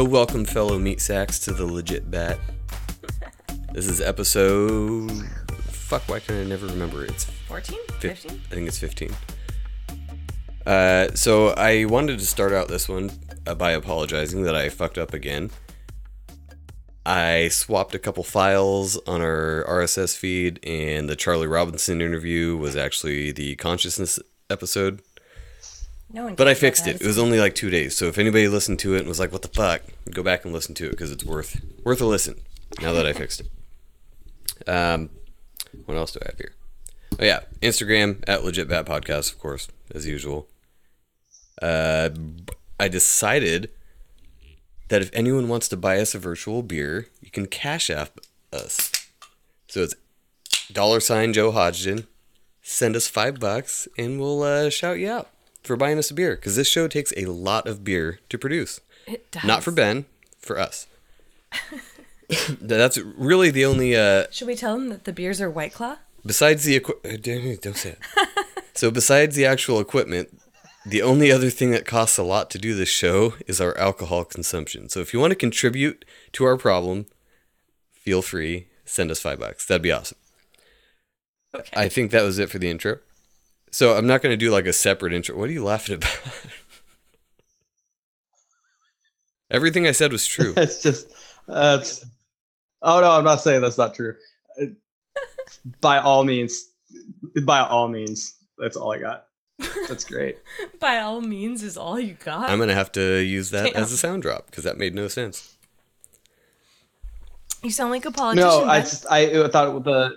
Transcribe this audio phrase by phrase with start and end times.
[0.00, 2.38] So, welcome, fellow meat sacks, to the Legit Bat.
[3.74, 5.10] This is episode.
[5.68, 7.04] Fuck, why can I never remember?
[7.04, 7.78] It's 14?
[7.98, 8.30] 15?
[8.50, 9.14] I think it's 15.
[10.64, 13.10] Uh, so, I wanted to start out this one
[13.46, 15.50] uh, by apologizing that I fucked up again.
[17.04, 22.74] I swapped a couple files on our RSS feed, and the Charlie Robinson interview was
[22.74, 25.02] actually the consciousness episode.
[26.12, 27.00] No one But I fixed it.
[27.00, 27.96] It was only like two days.
[27.96, 30.52] So if anybody listened to it and was like, "What the fuck," go back and
[30.52, 32.40] listen to it because it's worth worth a listen.
[32.80, 34.68] Now that I fixed it.
[34.68, 35.10] Um,
[35.86, 36.52] what else do I have here?
[37.18, 40.48] Oh yeah, Instagram at legit bat podcast, of course, as usual.
[41.62, 42.10] Uh,
[42.78, 43.70] I decided
[44.88, 48.18] that if anyone wants to buy us a virtual beer, you can cash app
[48.52, 48.90] us.
[49.68, 49.94] So it's
[50.72, 52.08] dollar sign Joe Hodgson.
[52.62, 55.28] Send us five bucks and we'll uh, shout you out
[55.62, 58.80] for buying us a beer because this show takes a lot of beer to produce.
[59.06, 59.44] It does.
[59.44, 60.06] Not for Ben,
[60.38, 60.86] for us.
[62.60, 63.96] That's really the only.
[63.96, 65.96] Uh, Should we tell them that the beers are White Claw?
[66.24, 67.98] besides the equi- uh, don't say it.
[68.74, 70.28] so besides the actual equipment,
[70.84, 74.24] the only other thing that costs a lot to do this show is our alcohol
[74.24, 74.88] consumption.
[74.88, 77.06] So if you want to contribute to our problem,
[77.94, 78.68] feel free.
[78.84, 79.66] Send us five bucks.
[79.66, 80.18] That'd be awesome.
[81.54, 81.70] Okay.
[81.74, 82.98] I think that was it for the intro.
[83.70, 85.36] So I'm not going to do like a separate intro.
[85.36, 86.16] What are you laughing about?
[89.50, 90.54] Everything I said was true.
[90.56, 91.08] it's just
[91.48, 92.04] uh, it's,
[92.82, 94.14] oh no i'm not saying that's not true
[94.60, 94.66] Uh,
[95.80, 96.70] by all means
[97.44, 99.26] by all means that's all i got
[99.88, 100.38] that's great
[100.80, 102.48] By all means is all you got.
[102.48, 103.82] I'm going to have to use that Damn.
[103.82, 105.54] as a sound drop because that made no sense.
[107.62, 108.48] you sound like a politician.
[108.48, 108.88] no i Ben.
[108.88, 110.16] just i thought the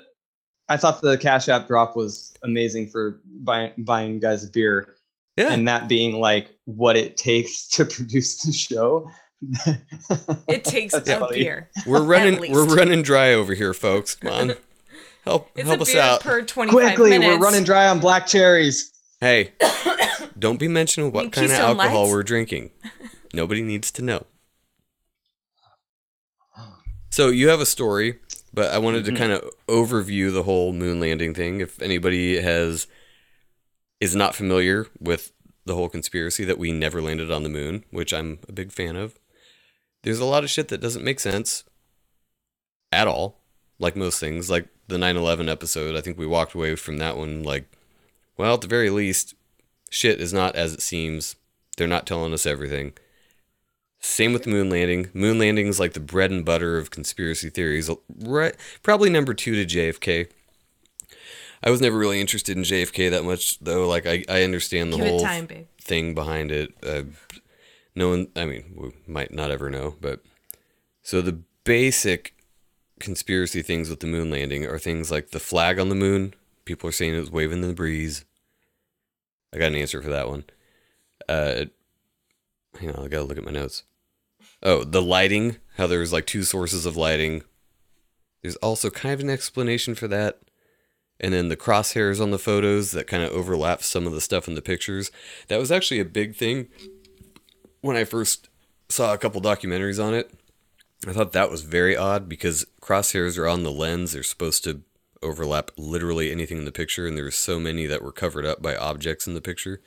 [0.70, 4.96] i thought the cash app drop was amazing for buying buying guys a beer
[5.38, 5.52] Yeah.
[5.54, 9.10] and that being like what it takes to produce the show
[10.48, 11.40] It takes That's a funny.
[11.44, 11.70] beer.
[11.86, 14.16] We're running we're running dry over here, folks.
[14.16, 14.54] Come on.
[15.26, 16.22] Help It's help a us beer out.
[16.22, 17.28] per 25 quickly minutes.
[17.40, 19.52] we're running dry on black cherries hey.
[20.40, 22.12] Don't be mentioning what kind of alcohol Lights?
[22.12, 22.72] we're drinking.
[23.34, 24.26] Nobody needs to know.
[27.10, 28.20] So you have a story,
[28.54, 29.14] but I wanted Mm-hmm.
[29.16, 31.60] to kind of overview the whole moon landing thing.
[31.62, 32.88] If anybody has
[34.00, 35.32] is not familiar with
[35.66, 38.96] the whole conspiracy that we never landed on the moon, which I'm a big fan
[38.98, 39.18] of.
[40.04, 41.64] There's a lot of shit that doesn't make sense
[42.92, 43.40] at all,
[43.80, 45.96] like most things, like the 9/11 episode.
[45.96, 47.66] I think we walked away from that one like
[48.38, 49.36] well, at the very least,
[49.90, 51.36] shit is not as it seems.
[51.78, 52.94] They're not telling us everything.
[54.06, 55.10] Same with the moon landing.
[55.14, 57.90] Moon landing is like the bread and butter of conspiracy theories.
[58.20, 58.54] Right,
[58.84, 60.30] probably number two to JFK.
[61.64, 63.88] I was never really interested in JFK that much, though.
[63.88, 65.48] Like I, I understand the Give whole time,
[65.80, 66.74] thing behind it.
[66.86, 67.04] Uh,
[67.96, 70.20] no one, I mean, we might not ever know, but
[71.02, 72.36] so the basic
[73.00, 76.34] conspiracy things with the moon landing are things like the flag on the moon.
[76.66, 78.26] People are saying it was waving in the breeze.
[79.54, 80.44] I got an answer for that one.
[81.30, 81.66] Uh,
[82.78, 83.84] hang on, I gotta look at my notes.
[84.64, 85.58] Oh, the lighting.
[85.78, 87.44] How there's like two sources of lighting.
[88.42, 90.40] There's also kind of an explanation for that.
[91.20, 94.48] And then the crosshairs on the photos that kind of overlap some of the stuff
[94.48, 95.12] in the pictures.
[95.48, 96.68] That was actually a big thing
[97.82, 98.50] when I first
[98.90, 100.34] saw a couple documentaries on it.
[101.08, 104.14] I thought that was very odd because crosshairs are on the lens.
[104.14, 104.82] They're supposed to
[105.22, 108.62] overlap literally anything in the picture, and there were so many that were covered up
[108.62, 109.82] by objects in the picture.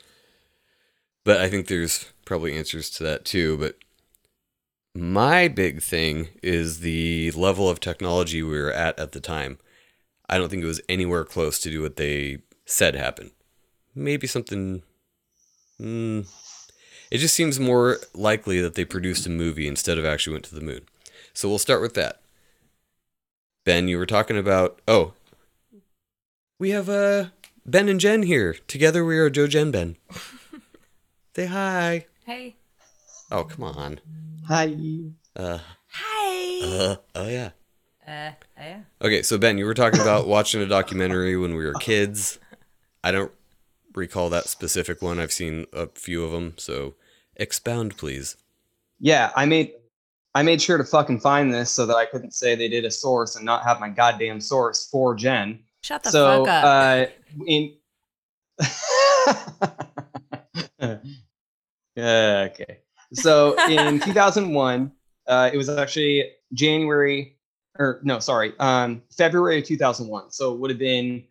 [1.23, 3.57] But I think there's probably answers to that too.
[3.57, 3.77] But
[4.97, 9.59] my big thing is the level of technology we were at at the time.
[10.27, 13.31] I don't think it was anywhere close to do what they said happened.
[13.93, 14.81] Maybe something.
[15.79, 16.27] Mm,
[17.11, 20.55] it just seems more likely that they produced a movie instead of actually went to
[20.55, 20.81] the moon.
[21.33, 22.19] So we'll start with that.
[23.65, 24.81] Ben, you were talking about.
[24.87, 25.13] Oh,
[26.57, 27.25] we have uh,
[27.67, 28.53] Ben and Jen here.
[28.67, 29.95] Together we are Joe Jen Ben.
[31.35, 32.07] Say hi.
[32.25, 32.55] Hey.
[33.29, 33.99] Oh, come on.
[34.47, 34.75] Hi
[35.35, 35.59] Uh,
[35.89, 36.61] Hi.
[36.63, 37.49] uh, oh, yeah.
[38.07, 38.79] Uh, yeah.
[39.01, 42.39] Okay, so Ben, you were talking about watching a documentary when we were kids.
[43.03, 43.31] I don't
[43.93, 45.19] recall that specific one.
[45.19, 46.95] I've seen a few of them, so
[47.35, 48.37] expound, please.
[48.99, 49.73] Yeah, I made
[50.33, 52.91] I made sure to fucking find this so that I couldn't say they did a
[52.91, 55.59] source and not have my goddamn source for Jen.
[55.81, 56.63] Shut the so fuck up.
[56.65, 57.05] uh
[57.45, 57.73] in
[61.95, 62.79] Yeah, okay.
[63.13, 64.91] So in 2001,
[65.27, 67.37] uh, it was actually January
[67.79, 70.31] or no, sorry, um, February of 2001.
[70.31, 71.23] So it would have been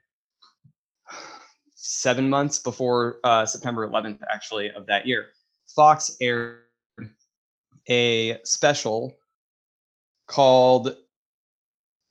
[1.74, 5.26] seven months before uh, September 11th, actually, of that year.
[5.74, 6.60] Fox aired
[7.88, 9.16] a special
[10.26, 10.96] called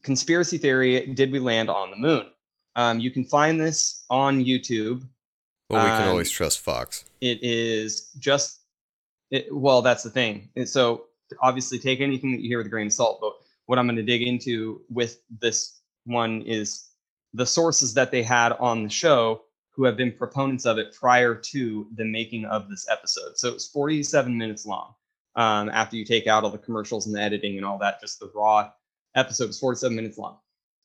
[0.04, 2.26] Conspiracy Theory Did We Land on the Moon?
[2.76, 5.08] Um, you can find this on YouTube.
[5.70, 7.06] Well, we can Um, always trust Fox.
[7.22, 8.60] It is just,
[9.32, 10.50] it, well, that's the thing.
[10.56, 11.06] And so
[11.42, 13.20] obviously take anything that you hear with a grain of salt.
[13.22, 13.34] But
[13.66, 16.90] what I'm going to dig into with this one is
[17.34, 19.42] the sources that they had on the show
[19.72, 23.38] who have been proponents of it prior to the making of this episode.
[23.38, 24.94] So it was 47 minutes long.
[25.36, 28.20] Um, after you take out all the commercials and the editing and all that, just
[28.20, 28.72] the raw
[29.16, 30.38] episode was 47 minutes long.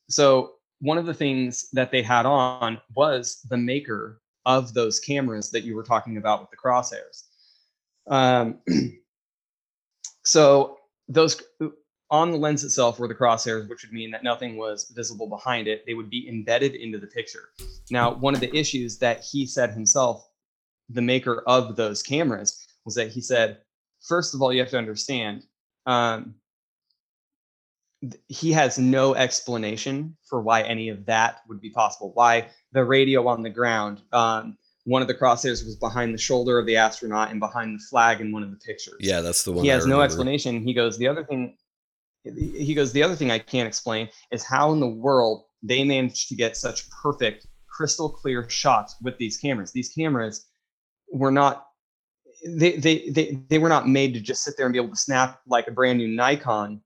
[0.09, 5.51] So one of the things that they had on was the maker of those cameras
[5.51, 7.25] that you were talking about with the crosshairs.
[8.11, 8.59] Um,
[10.25, 10.79] so
[11.09, 11.41] those
[12.11, 15.69] on the lens itself were the crosshairs, which would mean that nothing was visible behind
[15.69, 15.85] it.
[15.87, 17.51] They would be embedded into the picture.
[17.91, 20.29] Now, one of the issues that he said himself,
[20.89, 23.59] the maker of those cameras, was that he said,
[24.01, 25.45] first of all, you have to understand,
[25.87, 26.35] um,
[28.27, 32.11] he has no explanation for why any of that would be possible.
[32.15, 36.59] Why the radio on the ground, um, one of the crosshairs was behind the shoulder
[36.59, 39.53] of the astronaut and behind the flag in one of the pictures Yeah, that's the
[39.53, 39.65] one.
[39.65, 40.62] he I has no explanation.
[40.62, 41.56] He goes, the other thing,
[42.25, 46.29] he goes, the other thing I can't explain is how in the world they managed
[46.29, 49.73] to get such perfect, crystal clear shots with these cameras.
[49.73, 50.47] These cameras
[51.12, 51.67] were not,
[52.47, 54.97] they, they, they, they were not made to just sit there and be able to
[54.97, 56.81] snap like a brand new Nikon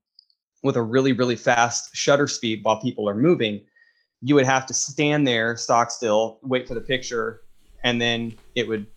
[0.63, 3.61] with a really, really fast shutter speed while people are moving.
[4.21, 7.41] You would have to stand there, stock still, wait for the picture,
[7.85, 8.87] and then it would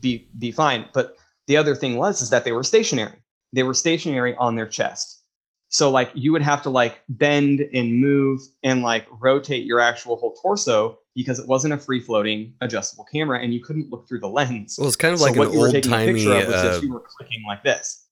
[0.00, 0.86] be be fine.
[0.94, 1.16] But
[1.48, 3.18] the other thing was is that they were stationary.
[3.52, 5.22] They were stationary on their chest.
[5.70, 10.16] So like you would have to like bend and move and like rotate your actual
[10.16, 14.20] whole torso because it wasn't a free floating adjustable camera and you couldn't look through
[14.20, 14.76] the lens.
[14.78, 16.26] Well, it's kind of So like an what you were old timey.
[16.26, 18.07] Uh, you were clicking like this.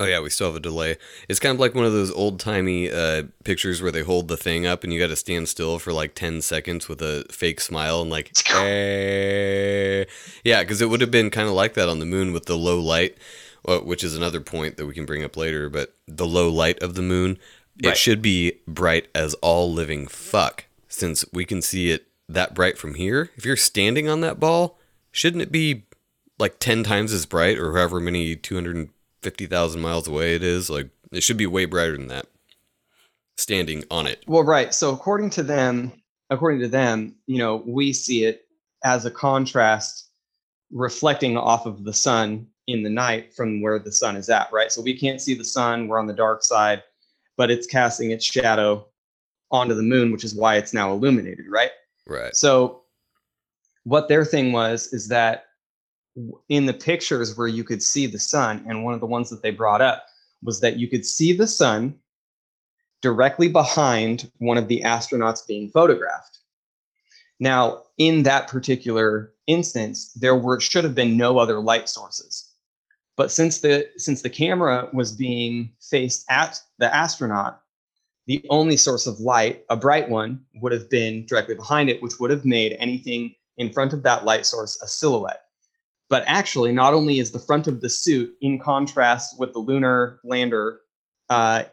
[0.00, 0.96] Oh yeah, we still have a delay.
[1.28, 4.36] It's kind of like one of those old timey uh, pictures where they hold the
[4.36, 7.60] thing up and you got to stand still for like ten seconds with a fake
[7.60, 10.04] smile and like, eh.
[10.44, 12.56] yeah, because it would have been kind of like that on the moon with the
[12.56, 13.16] low light,
[13.66, 15.68] uh, which is another point that we can bring up later.
[15.68, 17.38] But the low light of the moon,
[17.82, 22.78] it should be bright as all living fuck, since we can see it that bright
[22.78, 23.30] from here.
[23.36, 24.78] If you're standing on that ball,
[25.10, 25.84] shouldn't it be
[26.38, 28.36] like 10 times as bright or however many
[29.22, 30.70] 250,000 miles away it is?
[30.70, 32.26] Like, it should be way brighter than that.
[33.36, 34.24] Standing on it.
[34.26, 34.74] Well, right.
[34.74, 35.92] So according to them,
[36.30, 38.46] according to them, you know, we see it
[38.84, 40.10] as a contrast
[40.72, 44.70] reflecting off of the sun in the night from where the sun is at, right?
[44.70, 46.82] So we can't see the sun, we're on the dark side,
[47.36, 48.86] but it's casting its shadow
[49.50, 51.70] onto the moon, which is why it's now illuminated, right?
[52.06, 52.36] Right.
[52.36, 52.82] So
[53.84, 55.46] what their thing was is that
[56.48, 59.42] in the pictures where you could see the sun, and one of the ones that
[59.42, 60.04] they brought up
[60.42, 61.98] was that you could see the sun
[63.00, 66.38] directly behind one of the astronauts being photographed.
[67.40, 72.52] Now, in that particular instance, there were should have been no other light sources.
[73.16, 77.60] But since the since the camera was being faced at the astronaut,
[78.26, 82.18] the only source of light, a bright one, would have been directly behind it, which
[82.20, 85.47] would have made anything in front of that light source a silhouette.
[86.10, 90.20] But actually, not only is the front of the suit in contrast with the lunar
[90.24, 90.80] lander
[91.28, 91.64] uh,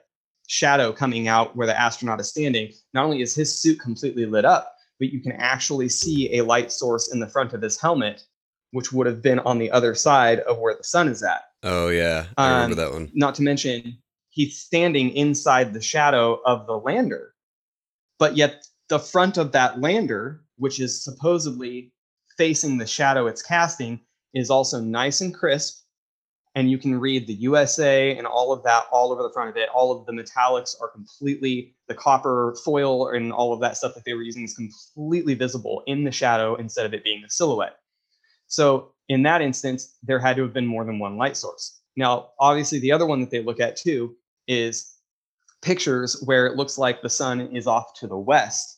[0.47, 4.43] shadow coming out where the astronaut is standing, not only is his suit completely lit
[4.45, 8.25] up, but you can actually see a light source in the front of his helmet,
[8.71, 11.43] which would have been on the other side of where the sun is at.
[11.63, 12.25] Oh, yeah.
[12.37, 13.11] I remember Um, that one.
[13.13, 13.97] Not to mention,
[14.29, 17.33] he's standing inside the shadow of the lander,
[18.19, 21.93] but yet the front of that lander, which is supposedly
[22.37, 24.01] facing the shadow it's casting,
[24.35, 25.81] is also nice and crisp.
[26.57, 29.57] And you can read the USA and all of that all over the front of
[29.57, 29.67] it.
[29.73, 34.05] All of the metallics are completely, the copper foil and all of that stuff that
[34.05, 37.77] they were using is completely visible in the shadow instead of it being a silhouette.
[38.47, 41.81] So in that instance, there had to have been more than one light source.
[41.97, 44.15] Now, obviously, the other one that they look at too
[44.47, 44.93] is
[45.61, 48.74] pictures where it looks like the sun is off to the west.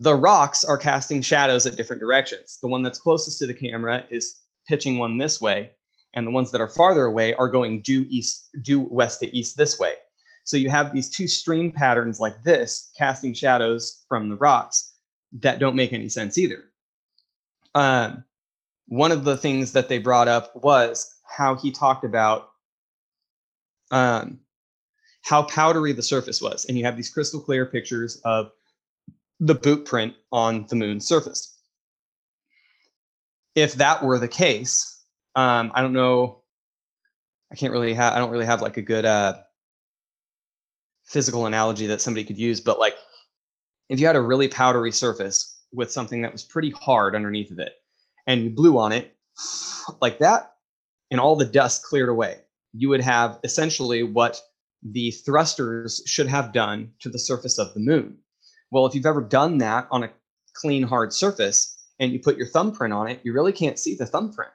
[0.00, 2.58] The rocks are casting shadows at different directions.
[2.62, 5.72] The one that's closest to the camera is pitching one this way,
[6.14, 9.58] and the ones that are farther away are going due east, due west to east
[9.58, 9.94] this way.
[10.44, 14.94] So you have these two stream patterns like this casting shadows from the rocks
[15.34, 16.64] that don't make any sense either.
[17.74, 18.24] Um,
[18.86, 22.50] one of the things that they brought up was how he talked about
[23.90, 24.40] um,
[25.22, 26.64] how powdery the surface was.
[26.64, 28.50] And you have these crystal clear pictures of
[29.40, 31.58] the boot print on the moon's surface.
[33.54, 35.02] If that were the case,
[35.34, 36.40] um, I don't know
[37.52, 39.34] I can't really have I don't really have like a good uh
[41.04, 42.94] physical analogy that somebody could use, but like
[43.88, 47.58] if you had a really powdery surface with something that was pretty hard underneath of
[47.58, 47.72] it
[48.26, 49.16] and you blew on it
[50.00, 50.52] like that
[51.10, 52.38] and all the dust cleared away,
[52.72, 54.40] you would have essentially what
[54.82, 58.16] the thrusters should have done to the surface of the moon.
[58.70, 60.10] Well, if you've ever done that on a
[60.54, 64.06] clean, hard surface and you put your thumbprint on it, you really can't see the
[64.06, 64.52] thumbprint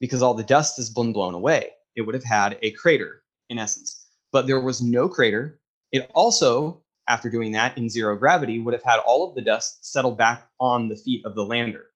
[0.00, 1.70] because all the dust has been blown away.
[1.96, 5.60] It would have had a crater in essence, but there was no crater.
[5.90, 9.90] It also, after doing that in zero gravity, would have had all of the dust
[9.90, 11.86] settle back on the feet of the lander,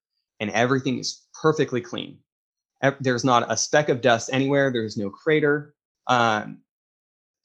[0.40, 2.18] and everything is perfectly clean.
[3.00, 4.72] There's not a speck of dust anywhere.
[4.72, 5.74] There's no crater.
[6.08, 6.62] Um,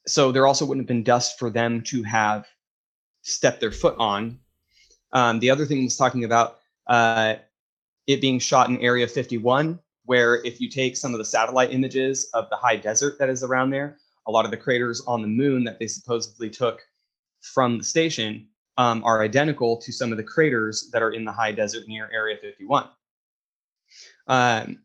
[0.07, 2.47] so there also wouldn't have been dust for them to have
[3.27, 4.39] stepped their foot on.
[5.11, 7.35] Um, the other thing was talking about uh,
[8.07, 12.29] it being shot in Area 51, where if you take some of the satellite images
[12.33, 15.27] of the high desert that is around there, a lot of the craters on the
[15.27, 16.81] moon that they supposedly took
[17.41, 21.31] from the station um, are identical to some of the craters that are in the
[21.31, 22.87] high desert near Area 51.
[24.27, 24.79] Um,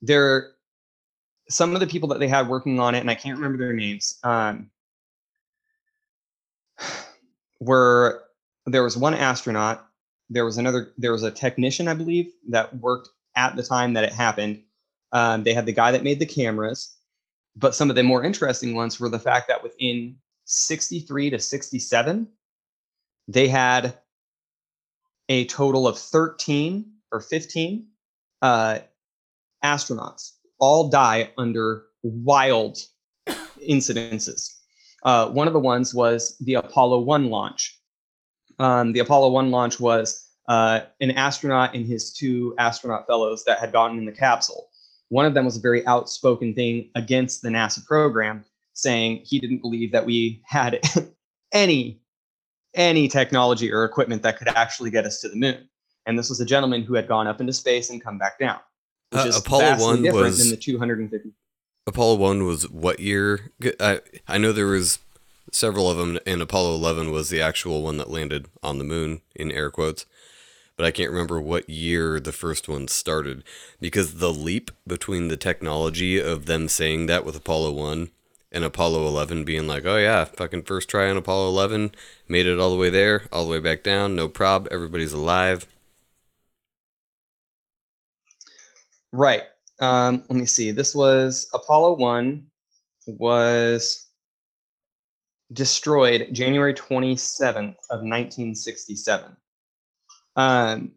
[0.00, 0.52] there,
[1.48, 3.72] some of the people that they had working on it, and I can't remember their
[3.72, 4.70] names, um,
[7.62, 8.24] were
[8.66, 9.86] there was one astronaut,
[10.30, 14.04] there was another, there was a technician, I believe, that worked at the time that
[14.04, 14.62] it happened.
[15.12, 16.96] Um, they had the guy that made the cameras,
[17.56, 22.28] but some of the more interesting ones were the fact that within 63 to 67,
[23.28, 23.98] they had
[25.28, 27.86] a total of 13 or 15
[28.40, 28.78] uh,
[29.64, 32.78] astronauts all die under wild
[33.68, 34.61] incidences.
[35.02, 37.78] Uh, one of the ones was the Apollo 1 launch.
[38.58, 43.58] Um, the Apollo 1 launch was uh, an astronaut and his two astronaut fellows that
[43.58, 44.68] had gotten in the capsule.
[45.08, 49.60] One of them was a very outspoken thing against the NASA program, saying he didn't
[49.60, 50.80] believe that we had
[51.52, 52.00] any
[52.74, 55.68] any technology or equipment that could actually get us to the moon.
[56.06, 58.60] And this was a gentleman who had gone up into space and come back down,
[59.10, 61.32] which Uh, is Apollo vastly 1 different was- than the 250.
[61.86, 63.50] Apollo 1 was what year?
[63.80, 65.00] I, I know there was
[65.50, 69.20] several of them, and Apollo 11 was the actual one that landed on the moon,
[69.34, 70.06] in air quotes.
[70.76, 73.44] But I can't remember what year the first one started
[73.80, 78.10] because the leap between the technology of them saying that with Apollo 1
[78.52, 81.92] and Apollo 11 being like, oh yeah, fucking first try on Apollo 11,
[82.28, 85.66] made it all the way there, all the way back down, no prob, everybody's alive.
[89.12, 89.42] Right.
[89.82, 90.70] Um, let me see.
[90.70, 92.46] This was Apollo 1
[93.08, 94.06] was
[95.52, 99.36] destroyed January 27th of 1967.
[100.36, 100.92] Um,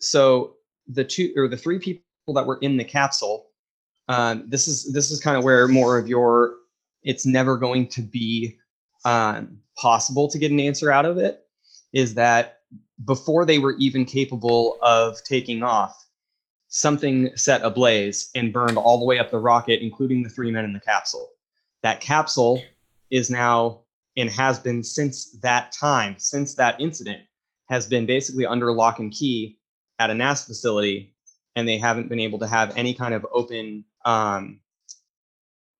[0.00, 0.56] so
[0.88, 2.02] the two or the three people
[2.34, 3.46] that were in the capsule,
[4.08, 6.56] um, this is this is kind of where more of your
[7.04, 8.58] it's never going to be
[9.04, 11.44] um, possible to get an answer out of it
[11.92, 12.58] is that
[13.04, 16.07] before they were even capable of taking off,
[16.68, 20.64] something set ablaze and burned all the way up the rocket, including the three men
[20.64, 21.30] in the capsule.
[21.82, 22.62] That capsule
[23.10, 23.80] is now
[24.16, 27.22] and has been since that time, since that incident,
[27.68, 29.58] has been basically under lock and key
[29.98, 31.14] at a NASA facility,
[31.56, 34.60] and they haven't been able to have any kind of open, um,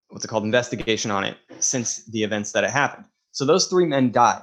[0.08, 3.04] what's it called, investigation on it since the events that it happened.
[3.32, 4.42] So those three men died.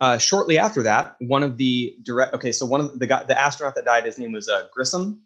[0.00, 3.38] Uh, shortly after that, one of the direct, okay, so one of the guy, the
[3.38, 5.20] astronaut that died, his name was uh, Grissom,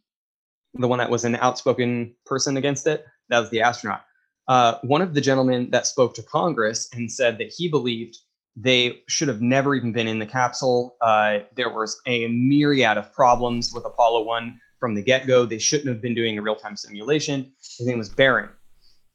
[0.74, 3.04] the one that was an outspoken person against it.
[3.28, 4.04] That was the astronaut.
[4.48, 8.18] Uh, one of the gentlemen that spoke to Congress and said that he believed
[8.56, 10.96] they should have never even been in the capsule.
[11.00, 15.44] Uh, there was a myriad of problems with Apollo 1 from the get go.
[15.44, 17.52] They shouldn't have been doing a real time simulation.
[17.78, 18.50] His name was Baron.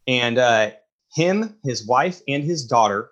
[0.08, 0.72] And uh,
[1.14, 3.12] him, his wife, and his daughter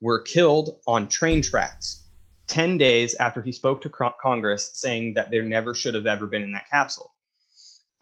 [0.00, 2.08] were killed on train tracks
[2.48, 6.42] 10 days after he spoke to Congress saying that there never should have ever been
[6.42, 7.12] in that capsule.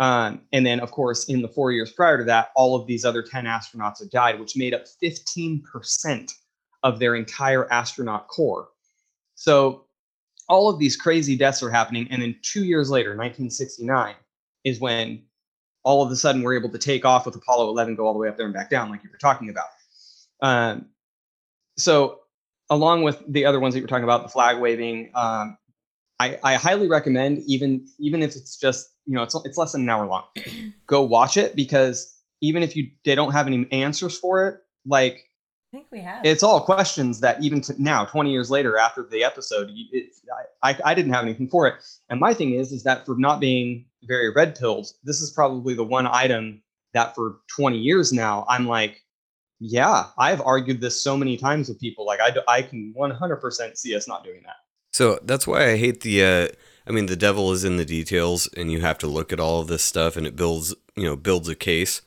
[0.00, 3.04] Um, and then, of course, in the four years prior to that, all of these
[3.04, 6.32] other 10 astronauts had died, which made up 15%
[6.84, 8.68] of their entire astronaut corps.
[9.34, 9.86] So
[10.48, 12.06] all of these crazy deaths are happening.
[12.10, 14.14] And then two years later, 1969,
[14.64, 15.22] is when
[15.82, 18.18] all of a sudden we're able to take off with Apollo 11, go all the
[18.18, 19.66] way up there and back down, like you were talking about.
[20.40, 20.86] Um,
[21.76, 22.20] so,
[22.70, 25.56] along with the other ones that you were talking about, the flag waving, um,
[26.20, 29.80] I, I highly recommend, even even if it's just you know it's it's less than
[29.82, 30.24] an hour long,
[30.86, 35.24] go watch it because even if you they don't have any answers for it, like
[35.72, 36.24] I think we have.
[36.24, 40.10] it's all questions that even to now 20 years later after the episode you- it,
[40.62, 41.74] I, I, I didn't have anything for it
[42.08, 45.74] and my thing is is that for not being very red pilled this is probably
[45.74, 46.62] the one item
[46.94, 49.02] that for 20 years now, I'm like,
[49.60, 52.06] yeah, I've argued this so many times with people.
[52.06, 54.56] Like I, I can 100% see us not doing that.
[54.94, 56.24] So that's why I hate the.
[56.24, 56.48] Uh,
[56.88, 59.60] I mean, the devil is in the details, and you have to look at all
[59.60, 62.00] of this stuff, and it builds, you know, builds a case.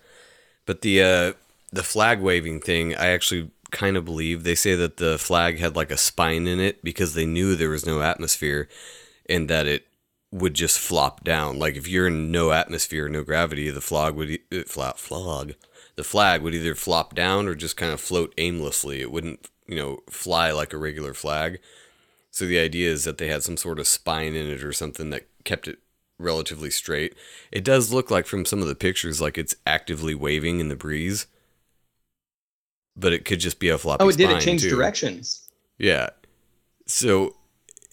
[0.66, 1.34] But the uh,
[1.72, 4.44] the flag waving thing, I actually kind of believe.
[4.44, 7.70] They say that the flag had like a spine in it because they knew there
[7.70, 8.68] was no atmosphere,
[9.30, 9.86] and that it
[10.32, 11.60] would just flop down.
[11.60, 15.56] Like if you're in no atmosphere, no gravity, the flag would e- uh, flop flag.
[15.96, 19.02] The flag would either flop down or just kind of float aimlessly.
[19.02, 21.60] It wouldn't, you know, fly like a regular flag.
[22.32, 25.10] So the idea is that they had some sort of spine in it or something
[25.10, 25.80] that kept it
[26.18, 27.14] relatively straight.
[27.52, 30.76] It does look like from some of the pictures like it's actively waving in the
[30.76, 31.28] breeze.
[32.96, 34.30] But it could just be a floppy Oh, it did.
[34.30, 34.70] It changed too.
[34.70, 35.50] directions.
[35.78, 36.10] Yeah.
[36.88, 37.36] So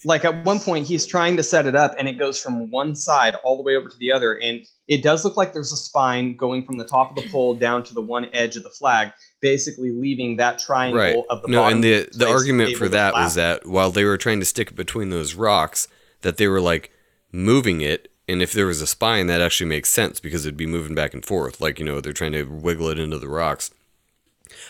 [0.05, 2.95] Like at one point, he's trying to set it up, and it goes from one
[2.95, 5.77] side all the way over to the other, and it does look like there's a
[5.77, 8.69] spine going from the top of the pole down to the one edge of the
[8.69, 11.23] flag, basically leaving that triangle right.
[11.29, 14.39] of the no, and the the argument for that was that while they were trying
[14.39, 15.87] to stick it between those rocks,
[16.21, 16.91] that they were like
[17.31, 20.65] moving it, and if there was a spine, that actually makes sense because it'd be
[20.65, 23.71] moving back and forth, like you know they're trying to wiggle it into the rocks.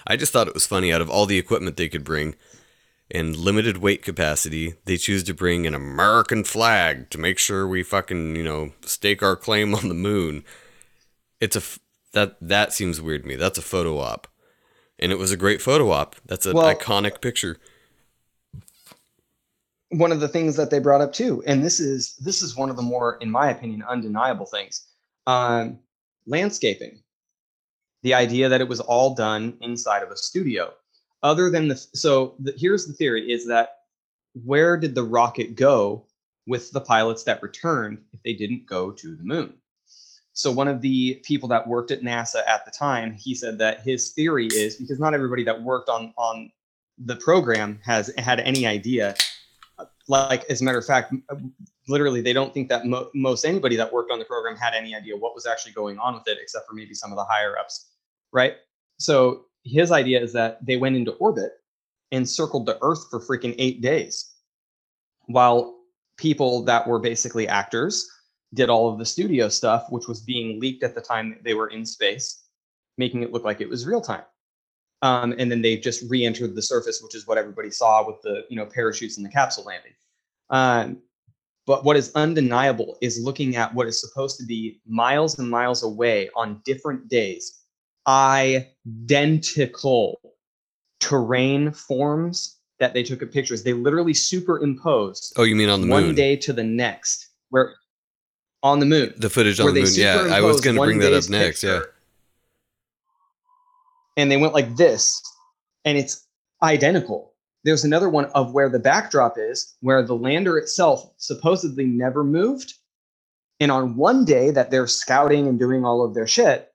[0.05, 0.93] I just thought it was funny.
[0.93, 2.35] Out of all the equipment they could bring,
[3.11, 7.83] and limited weight capacity, they choose to bring an American flag to make sure we
[7.83, 10.43] fucking you know stake our claim on the moon.
[11.39, 11.79] It's a f-
[12.13, 13.35] that that seems weird to me.
[13.35, 14.27] That's a photo op,
[15.01, 16.15] and it was a great photo op.
[16.25, 17.57] That's an Well- iconic picture.
[19.91, 22.69] one of the things that they brought up too, and this is this is one
[22.69, 24.85] of the more, in my opinion, undeniable things.
[25.25, 25.79] Um,
[26.27, 27.01] landscaping.
[28.03, 30.73] The idea that it was all done inside of a studio.
[31.23, 33.77] Other than the so the, here's the theory is that
[34.45, 36.05] where did the rocket go
[36.45, 39.55] with the pilots that returned if they didn't go to the moon?
[40.39, 43.81] So one of the people that worked at NASA at the time, he said that
[43.81, 46.49] his theory is because not everybody that worked on on
[46.97, 49.15] the program has had any idea.
[50.07, 51.35] Like as a matter of fact uh,
[51.89, 54.95] literally they don't think that mo- most anybody that worked on the program had any
[54.95, 57.57] idea what was actually going on with it except for maybe some of the higher
[57.59, 57.91] ups
[58.31, 58.55] right?
[58.97, 61.51] So his idea is that they went into orbit
[62.11, 64.35] and circled the earth for freaking eight days
[65.27, 65.75] while
[66.17, 68.09] people that were basically actors
[68.53, 71.67] did all of the studio stuff which was being leaked at the time they were
[71.67, 72.43] in space
[72.97, 74.23] making it look like it was real time
[75.01, 78.43] um, and then they just re-entered the surface, which is what everybody saw with the
[78.49, 79.93] you know parachutes and the capsule landing.
[80.49, 80.97] Um,
[81.65, 85.83] but what is undeniable is looking at what is supposed to be miles and miles
[85.83, 87.61] away on different days,
[88.07, 90.19] identical
[90.99, 93.63] terrain forms that they took of pictures.
[93.63, 96.15] They literally superimposed Oh, you mean on the one moon?
[96.15, 97.75] day to the next, where
[98.63, 99.89] on the moon the footage on the moon.
[99.93, 101.63] Yeah, I was going to bring that up next.
[101.63, 101.81] Yeah.
[104.17, 105.21] And they went like this,
[105.85, 106.27] and it's
[106.61, 107.33] identical.
[107.63, 112.73] There's another one of where the backdrop is, where the lander itself supposedly never moved.
[113.59, 116.71] And on one day that they're scouting and doing all of their shit,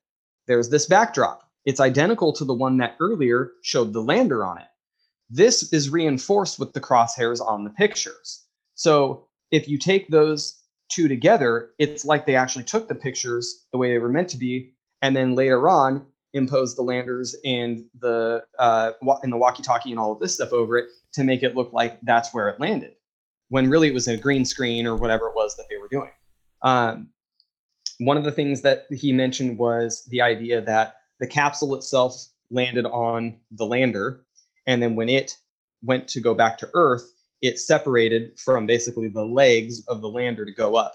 [0.46, 1.42] there's this backdrop.
[1.64, 4.66] It's identical to the one that earlier showed the lander on it.
[5.30, 8.44] This is reinforced with the crosshairs on the pictures.
[8.74, 13.78] So if you take those two together, it's like they actually took the pictures the
[13.78, 18.42] way they were meant to be, and then later on imposed the landers and the
[18.58, 18.92] uh,
[19.22, 21.98] and the walkie-talkie and all of this stuff over it to make it look like
[22.02, 22.92] that's where it landed,
[23.48, 26.10] when really it was a green screen or whatever it was that they were doing.
[26.62, 27.10] Um,
[27.98, 32.86] one of the things that he mentioned was the idea that the capsule itself landed
[32.86, 34.24] on the lander,
[34.66, 35.36] and then when it
[35.82, 37.13] went to go back to Earth,
[37.44, 40.94] it separated from basically the legs of the lander to go up.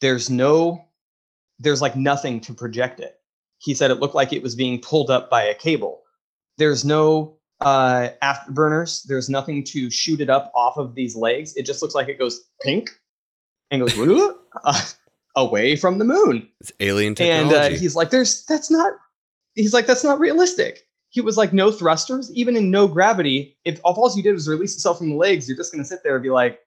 [0.00, 0.84] There's no,
[1.58, 3.16] there's like nothing to project it.
[3.58, 6.02] He said it looked like it was being pulled up by a cable.
[6.56, 9.02] There's no uh, afterburners.
[9.04, 11.54] There's nothing to shoot it up off of these legs.
[11.56, 12.90] It just looks like it goes pink
[13.72, 13.98] and goes
[14.64, 14.82] uh,
[15.36, 17.74] away from the moon It's alien and technology.
[17.74, 18.94] uh, he's like there's that's not
[19.54, 23.80] he's like that's not realistic he was like no thrusters even in no gravity if
[23.84, 26.14] all you did was release yourself from the legs you're just going to sit there
[26.14, 26.60] and be like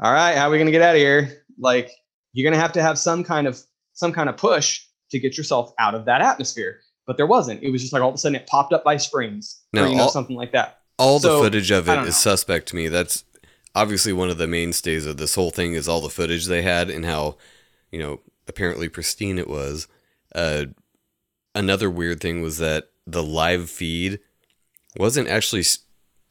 [0.00, 1.90] all right how are we going to get out of here like
[2.32, 3.58] you're going to have to have some kind of
[3.94, 7.70] some kind of push to get yourself out of that atmosphere but there wasn't it
[7.70, 9.96] was just like all of a sudden it popped up by springs No, or you
[9.96, 12.10] know all- something like that all the footage of it is know.
[12.10, 12.88] suspect to me.
[12.88, 13.22] That's
[13.74, 16.88] obviously one of the mainstays of this whole thing is all the footage they had
[16.88, 17.36] and how,
[17.92, 19.88] you know, apparently pristine it was.
[20.34, 20.64] Uh,
[21.54, 24.20] another weird thing was that the live feed
[24.96, 25.64] wasn't actually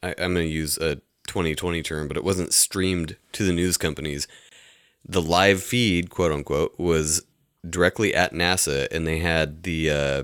[0.04, 0.96] I, am going to use a
[1.28, 4.28] 2020 term, but it wasn't streamed to the news companies.
[5.08, 7.26] The live feed, quote unquote, was
[7.68, 10.24] directly at NASA, and they had the uh,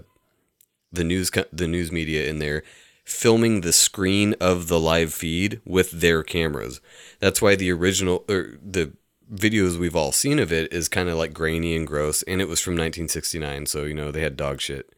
[0.92, 2.64] the news the news media in there
[3.04, 6.80] filming the screen of the live feed with their cameras.
[7.20, 8.94] That's why the original or the
[9.34, 12.48] videos we've all seen of it is kind of like grainy and gross, and it
[12.48, 14.94] was from 1969, so you know they had dog shit.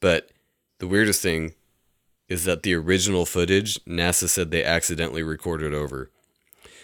[0.00, 0.30] But
[0.78, 1.54] the weirdest thing
[2.28, 6.10] is that the original footage NASA said they accidentally recorded over.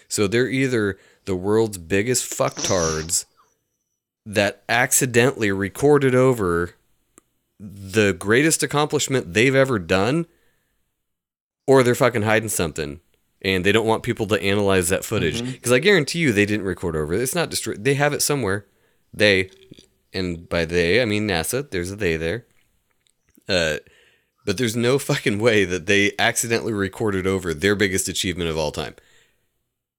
[0.07, 3.25] So they're either the world's biggest fucktards
[4.25, 6.75] that accidentally recorded over
[7.59, 10.25] the greatest accomplishment they've ever done,
[11.67, 12.99] or they're fucking hiding something
[13.45, 15.51] and they don't want people to analyze that footage mm-hmm.
[15.51, 17.21] because I guarantee you they didn't record over it.
[17.21, 17.83] It's not destroyed.
[17.83, 18.65] They have it somewhere.
[19.13, 19.51] They,
[20.11, 21.69] and by they I mean NASA.
[21.69, 22.45] There's a they there.
[23.47, 23.77] Uh,
[24.45, 28.71] but there's no fucking way that they accidentally recorded over their biggest achievement of all
[28.71, 28.95] time.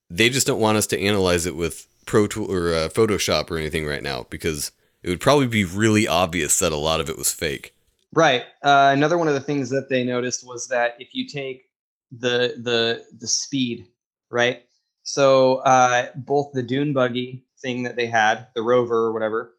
[0.09, 3.59] They just don't want us to analyze it with Pro Tool or uh, Photoshop or
[3.59, 4.71] anything right now because
[5.03, 7.75] it would probably be really obvious that a lot of it was fake.
[8.13, 8.45] Right.
[8.63, 11.65] Uh, another one of the things that they noticed was that if you take
[12.13, 13.89] the the the speed,
[14.31, 14.63] right?
[15.03, 19.55] So uh, both the dune buggy thing that they had, the rover or whatever,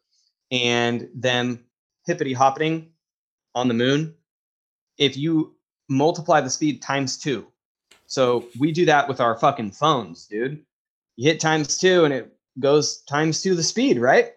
[0.50, 1.64] and them
[2.06, 2.90] hippity hopping
[3.54, 4.14] on the moon.
[4.98, 5.54] If you
[5.88, 7.46] multiply the speed times two,
[8.06, 10.64] so we do that with our fucking phones, dude.
[11.16, 14.32] You hit times two and it goes times two the speed, right?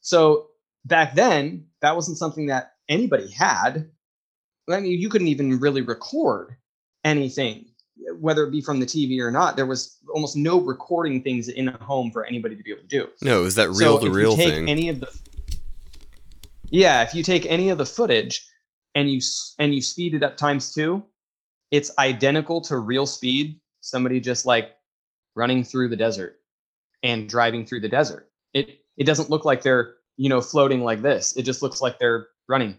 [0.00, 0.48] So
[0.84, 3.90] back then, that wasn't something that anybody had.
[4.70, 6.56] I mean, you couldn't even really record
[7.04, 7.66] anything,
[8.18, 9.56] whether it be from the TV or not.
[9.56, 12.88] There was almost no recording things in a home for anybody to be able to
[12.88, 13.08] do.
[13.22, 14.68] No, is that So real if to you real take thing?
[14.68, 15.08] Any of the
[16.70, 18.46] yeah, if you take any of the footage
[18.94, 19.20] and you
[19.58, 21.02] and you speed it up times two,
[21.70, 23.60] it's identical to real speed.
[23.80, 24.72] Somebody just like
[25.34, 26.40] running through the desert
[27.02, 28.30] and driving through the desert.
[28.52, 31.36] It it doesn't look like they're you know floating like this.
[31.36, 32.76] It just looks like they're running.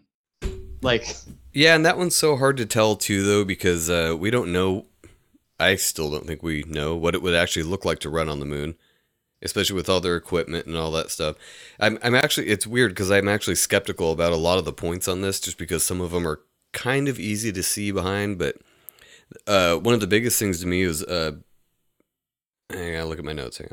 [0.81, 1.15] Like
[1.53, 4.85] Yeah, and that one's so hard to tell too, though, because uh, we don't know.
[5.59, 8.39] I still don't think we know what it would actually look like to run on
[8.39, 8.75] the moon,
[9.41, 11.35] especially with all their equipment and all that stuff.
[11.79, 15.07] I'm, I'm actually, it's weird because I'm actually skeptical about a lot of the points
[15.07, 16.41] on this, just because some of them are
[16.73, 18.37] kind of easy to see behind.
[18.37, 18.57] But
[19.47, 21.33] uh, one of the biggest things to me is, uh,
[22.71, 23.57] I gotta look at my notes.
[23.59, 23.69] Hang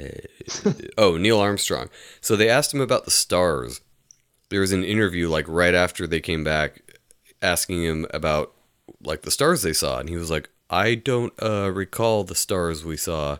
[0.00, 0.06] on.
[0.06, 1.90] Uh, oh, Neil Armstrong.
[2.20, 3.80] So they asked him about the stars
[4.50, 6.82] there was an interview like right after they came back
[7.42, 8.54] asking him about
[9.02, 12.84] like the stars they saw and he was like i don't uh recall the stars
[12.84, 13.38] we saw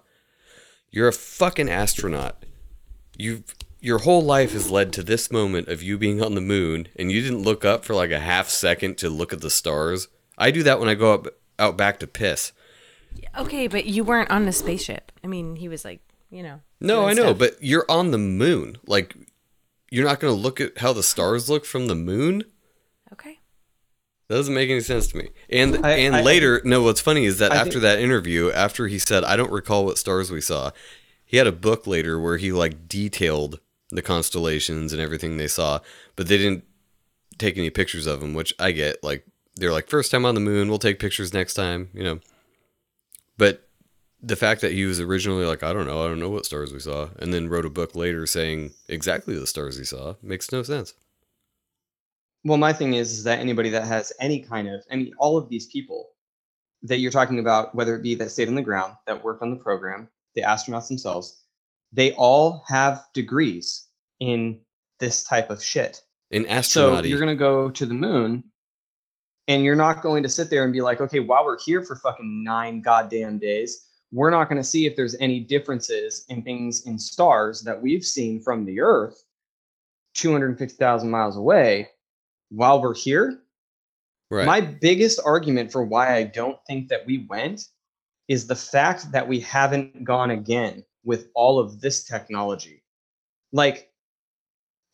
[0.91, 2.45] you're a fucking astronaut
[3.17, 6.89] You've your whole life has led to this moment of you being on the moon
[6.97, 10.09] and you didn't look up for like a half second to look at the stars
[10.37, 11.27] i do that when i go up
[11.59, 12.53] out back to piss
[13.37, 15.13] Okay, but you weren't on the spaceship.
[15.25, 16.61] I mean, he was like, you know.
[16.81, 17.39] no i know stuff.
[17.39, 19.15] but you're on the moon like
[19.91, 22.45] you're not going to look at how the stars look from the moon.
[24.29, 25.31] That doesn't make any sense to me.
[25.49, 28.51] And I- and I- later, no, what's funny is that I after think- that interview,
[28.51, 30.71] after he said, "I don't recall what stars we saw,"
[31.25, 33.59] he had a book later where he like detailed
[33.91, 35.81] the constellations and everything they saw,
[36.15, 36.65] but they didn't
[37.39, 39.03] take any pictures of them, which I get.
[39.03, 39.25] Like
[39.57, 42.21] they're like first time on the moon, we'll take pictures next time, you know.
[43.39, 43.67] But
[44.23, 46.71] the fact that he was originally like, I don't know, I don't know what stars
[46.73, 50.53] we saw, and then wrote a book later saying exactly the stars he saw makes
[50.53, 50.93] no sense.
[52.45, 55.37] Well, my thing is, is that anybody that has any kind of, I mean, all
[55.37, 56.11] of these people
[56.83, 59.51] that you're talking about, whether it be that stayed on the ground, that worked on
[59.51, 61.45] the program, the astronauts themselves,
[61.93, 63.89] they all have degrees
[64.21, 64.61] in
[65.01, 66.03] this type of shit.
[66.31, 68.45] In So you're going to go to the moon
[69.49, 71.97] and you're not going to sit there and be like, okay, while we're here for
[71.97, 76.87] fucking nine goddamn days, we're not going to see if there's any differences in things
[76.87, 79.25] in stars that we've seen from the Earth
[80.15, 81.89] 250,000 miles away
[82.51, 83.41] while we're here.
[84.31, 84.47] right?
[84.47, 87.63] My biggest argument for why I don't think that we went
[88.29, 92.83] is the fact that we haven't gone again with all of this technology.
[93.53, 93.91] Like,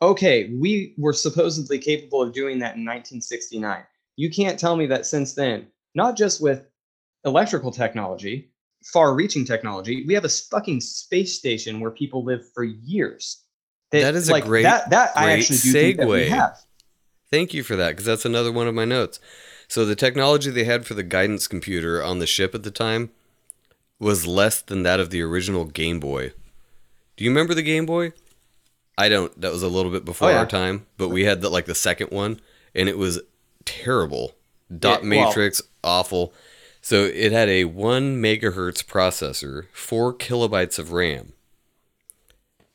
[0.00, 3.82] okay, we were supposedly capable of doing that in 1969.
[4.16, 6.66] You can't tell me that since then, not just with
[7.24, 8.52] electrical technology,
[8.84, 13.42] far reaching technology, we have a fucking space station where people live for years.
[13.90, 16.58] That is a great- that, that I actually do think that we have.
[17.34, 19.18] Thank you for that, because that's another one of my notes.
[19.66, 23.10] So the technology they had for the guidance computer on the ship at the time
[23.98, 26.32] was less than that of the original Game Boy.
[27.16, 28.12] Do you remember the Game Boy?
[28.96, 29.38] I don't.
[29.40, 30.38] That was a little bit before Oh, yeah.
[30.38, 32.40] our time, but we had the, like the second one,
[32.72, 33.20] and it was
[33.64, 34.36] terrible.
[34.70, 36.32] Dot Yeah, well- matrix, awful.
[36.82, 41.32] So it had a one megahertz processor, four kilobytes of RAM,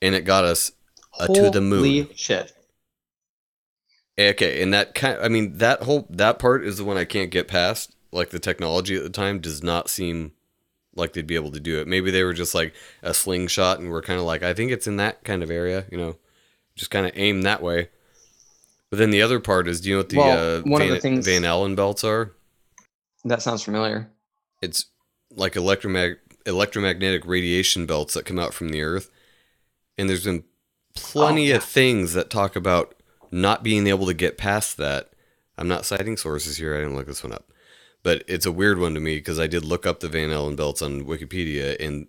[0.01, 0.73] and it got us
[1.17, 1.79] uh, to the moon.
[1.79, 2.51] Holy shit.
[4.19, 7.31] Okay, and that kind I mean that whole that part is the one I can't
[7.31, 7.95] get past.
[8.11, 10.33] Like the technology at the time does not seem
[10.95, 11.87] like they'd be able to do it.
[11.87, 14.87] Maybe they were just like a slingshot and we're kind of like I think it's
[14.87, 16.17] in that kind of area, you know.
[16.75, 17.89] Just kind of aim that way.
[18.89, 20.87] But then the other part is do you know what the Well, uh, one of
[20.87, 22.33] Van, the things- Van Allen belts are?
[23.25, 24.09] That sounds familiar.
[24.61, 24.85] It's
[25.31, 29.11] like electromag- electromagnetic radiation belts that come out from the earth.
[29.97, 30.43] And there's been
[30.95, 31.55] plenty Oh, yeah.
[31.57, 32.95] of things that talk about
[33.31, 35.11] not being able to get past that.
[35.57, 36.75] I'm not citing sources here.
[36.75, 37.51] I didn't look this one up.
[38.01, 40.55] But it's a weird one to me because I did look up the Van Allen
[40.55, 42.07] belts on Wikipedia and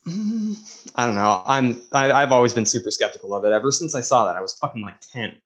[0.06, 1.42] "Mm, I don't know.
[1.46, 3.52] I'm I, I've always been super skeptical of it.
[3.52, 5.36] Ever since I saw that, I was fucking like ten,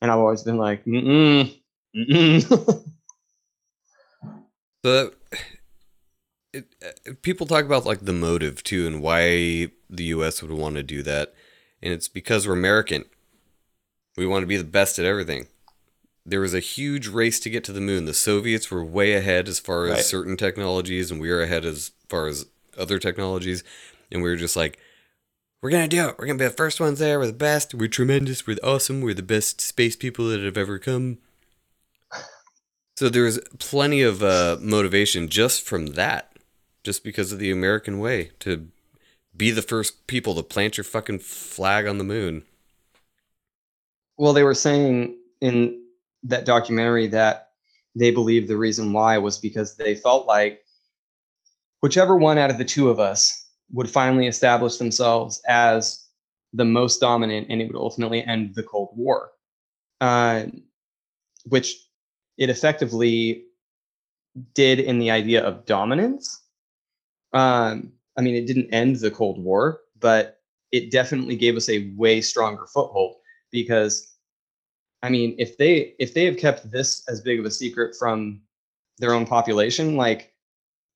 [0.00, 1.54] and I've always been like, mm
[1.94, 2.84] mm.
[4.84, 5.14] So that,
[6.52, 10.42] it, uh, people talk about like the motive too, and why the U.S.
[10.42, 11.34] would want to do that,
[11.82, 13.04] and it's because we're American.
[14.16, 15.46] We want to be the best at everything.
[16.26, 18.04] There was a huge race to get to the moon.
[18.04, 20.04] The Soviets were way ahead as far as Right.
[20.04, 23.64] certain technologies, and we were ahead as far as other technologies.
[24.12, 24.78] And we were just like,
[25.62, 26.16] we're gonna do it.
[26.18, 27.18] We're gonna be the first ones there.
[27.18, 27.74] We're the best.
[27.74, 28.46] We're tremendous.
[28.46, 29.00] We're awesome.
[29.00, 31.18] We're the best space people that have ever come.
[33.00, 36.36] So there's plenty of uh, motivation just from that,
[36.84, 38.68] just because of the American way to
[39.34, 42.44] be the first people to plant your fucking flag on the moon.
[44.18, 45.82] well, they were saying in
[46.24, 47.52] that documentary that
[47.96, 50.60] they believe the reason why was because they felt like
[51.80, 56.04] whichever one out of the two of us would finally establish themselves as
[56.52, 59.30] the most dominant and it would ultimately end the Cold War.
[60.02, 60.44] Uh,
[61.46, 61.86] which
[62.40, 63.44] it effectively
[64.54, 66.42] did in the idea of dominance.
[67.32, 70.40] Um, I mean, it didn't end the Cold War, but
[70.72, 73.16] it definitely gave us a way stronger foothold
[73.52, 74.10] because
[75.02, 78.40] I mean, if they if they have kept this as big of a secret from
[78.98, 80.32] their own population, like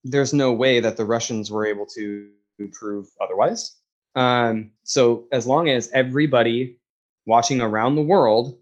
[0.02, 2.28] there's no way that the Russians were able to
[2.72, 3.76] prove otherwise.
[4.14, 6.78] Um, so as long as everybody
[7.26, 8.59] watching around the world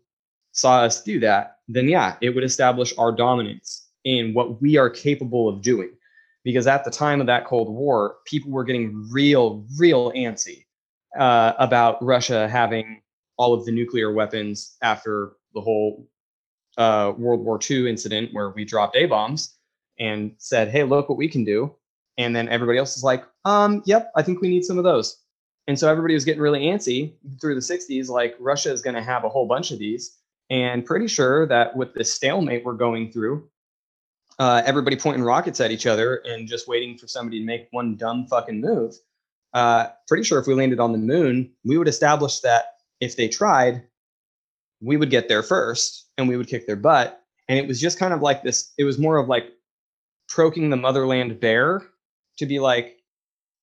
[0.53, 4.91] saw us do that, then yeah, it would establish our dominance in what we are
[4.91, 5.91] capable of doing.
[6.45, 10.65] Because at the time of that Cold War, people were getting real, real antsy
[11.17, 13.01] uh, about Russia having
[13.37, 16.09] all of the nuclear weapons after the whole
[16.79, 19.57] uh, World War II incident where we dropped A bombs
[19.99, 21.75] and said, "Hey, look what we can do,"
[22.19, 25.19] and then everybody else is like, "Um, yep, I think we need some of those."
[25.69, 29.03] And so everybody was getting really antsy through the 60s, like Russia is going to
[29.03, 30.19] have a whole bunch of these,
[30.51, 33.49] and pretty sure that with the stalemate we're going through,
[34.39, 37.97] uh, everybody pointing rockets at each other and just waiting for somebody to make one
[37.97, 38.95] dumb fucking move.
[39.55, 43.29] Uh, pretty sure if we landed on the moon, we would establish that if they
[43.29, 43.83] tried,
[44.81, 47.23] we would get there first and we would kick their butt.
[47.49, 49.53] And it was just kind of like this, it was more of like
[50.29, 51.83] troking the motherland bear
[52.39, 52.99] to be like,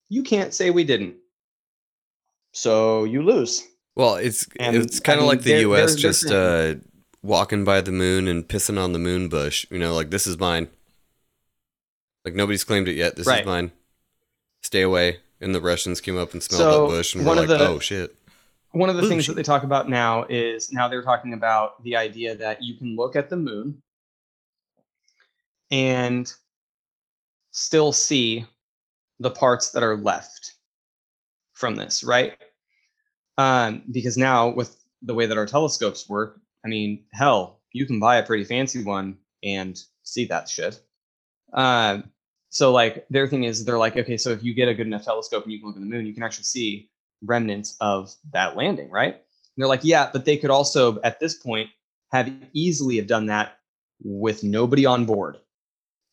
[0.09, 1.15] you can't say we didn't.
[2.51, 3.67] So you lose.
[3.99, 5.89] Well, it's And, it's kind of mean, like the they're- U.S.
[5.91, 6.75] they're just uh,
[7.21, 9.65] walking by the moon and pissing on the moon bush.
[9.69, 10.69] You know, like this is mine.
[12.23, 13.17] Like nobody's claimed it yet.
[13.17, 13.41] This Right.
[13.41, 13.71] is mine.
[14.62, 15.17] Stay away.
[15.41, 17.59] And the Russians came up and smelled So, that bush and were one like, of
[17.59, 18.15] the- "Oh shit."
[18.71, 19.35] one of the Ooh, things shit.
[19.35, 22.95] that they talk about now is now they're talking about the idea that you can
[22.95, 23.81] look at the moon
[25.71, 26.31] and
[27.51, 28.45] still see
[29.19, 30.53] the parts that are left
[31.53, 32.38] from this, right?
[33.39, 37.97] Um, because now with the way that our telescopes work, I mean, hell, you can
[37.97, 40.82] buy a pretty fancy one and see that shit.
[41.54, 42.12] Um,
[42.49, 45.06] so like their thing is they're like, okay, so if you get a good enough
[45.06, 46.89] telescope and you can look at the moon, you can actually see
[47.23, 49.13] remnants of that landing, right?
[49.13, 49.23] And
[49.56, 51.69] they're like, yeah, but they could also at this point
[52.12, 53.60] have easily have done that
[54.04, 55.38] with nobody on board.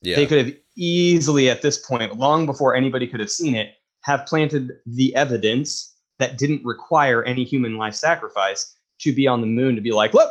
[0.00, 0.14] Yeah.
[0.14, 3.70] They could have easily at this point, long before anybody could have seen it,
[4.02, 9.46] have planted the evidence that didn't require any human life sacrifice to be on the
[9.46, 10.30] moon to be like, look,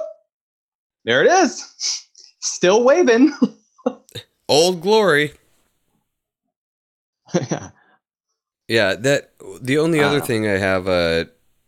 [1.04, 1.64] there it is.
[2.40, 3.32] Still waving.
[4.50, 5.34] Old glory.
[7.34, 7.70] Yeah,
[8.68, 11.26] Yeah, that the only other Uh, thing I have uh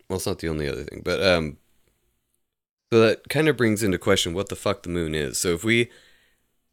[0.10, 1.58] well it's not the only other thing, but um
[2.92, 5.38] so that kind of brings into question what the fuck the moon is.
[5.40, 5.90] So if we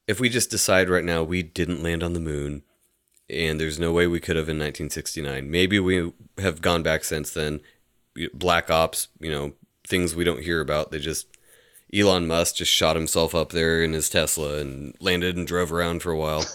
[0.06, 2.62] if we just decide right now we didn't land on the moon
[3.28, 7.30] and there's no way we could have in 1969, maybe we have gone back since
[7.30, 7.60] then.
[8.32, 9.54] Black ops, you know,
[9.86, 10.90] things we don't hear about.
[10.90, 11.26] They just
[11.92, 16.02] Elon Musk just shot himself up there in his Tesla and landed and drove around
[16.02, 16.44] for a while.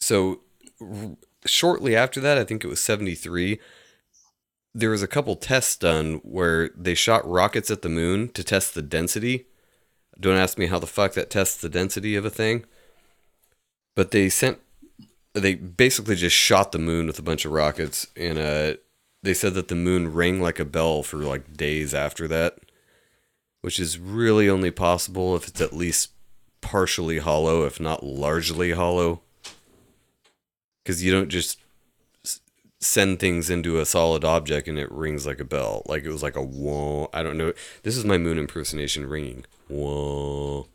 [0.00, 0.40] So
[0.82, 3.58] r- shortly after that, I think it was 73,
[4.74, 8.74] there was a couple tests done where they shot rockets at the moon to test
[8.74, 9.46] the density.
[10.20, 12.66] Don't ask me how the fuck that tests the density of a thing.
[13.94, 14.58] But they sent
[15.34, 18.74] they basically just shot the moon with a bunch of rockets and uh
[19.22, 22.58] they said that the moon rang like a bell for like days after that,
[23.62, 26.10] which is really only possible if it's at least
[26.60, 29.22] partially hollow, if not largely hollow
[30.84, 31.58] because you don't just
[32.80, 35.82] send things into a solid object and it rings like a bell.
[35.86, 37.08] Like it was like a whoa.
[37.14, 37.54] I don't know.
[37.82, 39.46] This is my moon impersonation ringing.
[39.68, 40.68] Whoa.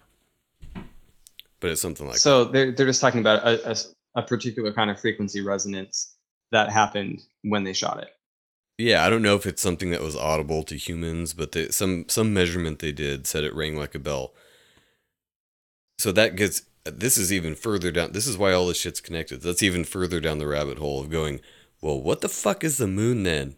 [1.59, 3.75] But it's something like so they're, they're just talking about a, a
[4.19, 6.15] a particular kind of frequency resonance
[6.51, 8.09] that happened when they shot it.
[8.77, 9.05] yeah.
[9.05, 12.79] I don't know if it's something that was audible to humans, but some some measurement
[12.79, 14.33] they did said it rang like a bell.
[15.99, 16.63] So that gets.
[16.85, 18.13] This is even further down.
[18.13, 19.41] This is why all this shit's connected.
[19.41, 21.39] That's even further down the rabbit hole of going.
[21.81, 23.57] Well, what the fuck is the moon then?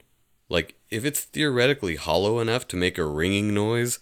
[0.49, 3.99] Like, if it's theoretically hollow enough to make a ringing noise,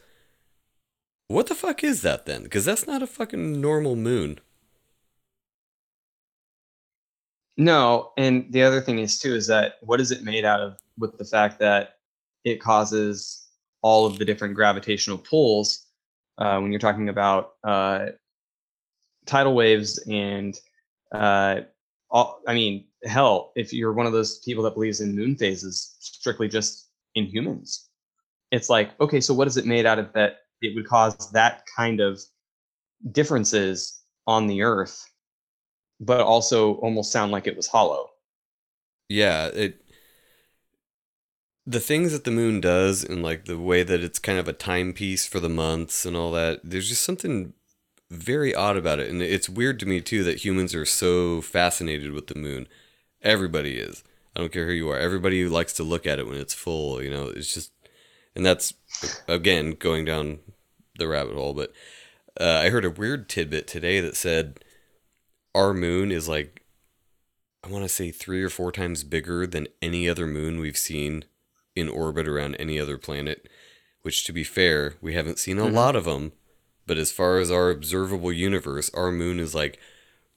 [1.27, 2.43] what the fuck is that then?
[2.43, 4.39] Because that's not a fucking normal moon.
[7.59, 10.77] No, and the other thing is too is that what is it made out of
[10.97, 11.97] with the fact that
[12.45, 13.49] it causes
[13.81, 15.87] all of the different gravitational pulls
[16.37, 18.05] uh, when you're talking about uh,
[19.25, 20.57] tidal waves and
[21.13, 21.59] uh,
[22.09, 25.97] all, I mean, hell, if you're one of those people that believes in moon phases
[25.99, 27.89] strictly just in humans,
[28.51, 31.63] it's like, okay, so what is it made out of that it would cause that
[31.75, 32.21] kind of
[33.11, 35.05] differences on the earth
[35.99, 38.11] but also almost sound like it was hollow.
[39.07, 39.81] Yeah, it
[41.65, 44.53] the things that the moon does and like the way that it's kind of a
[44.53, 47.53] timepiece for the months and all that, there's just something
[48.09, 49.07] very odd about it.
[49.07, 52.67] And it's weird to me too that humans are so fascinated with the moon.
[53.21, 54.03] Everybody is.
[54.35, 54.97] I don't care who you are.
[54.97, 57.27] Everybody who likes to look at it when it's full, you know.
[57.27, 57.71] It's just
[58.35, 58.73] and that's
[59.27, 60.39] again going down
[60.97, 61.71] the rabbit hole, but
[62.39, 64.63] uh, I heard a weird tidbit today that said
[65.55, 66.63] our moon is like
[67.63, 71.25] I want to say three or four times bigger than any other moon we've seen
[71.75, 73.47] in orbit around any other planet.
[74.01, 75.73] Which, to be fair, we haven't seen a Mhm.
[75.73, 76.31] lot of them.
[76.87, 79.77] But as far as our observable universe, our moon is like